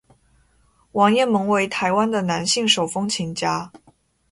[0.93, 3.71] 王雁盟为台湾的男性手风琴家。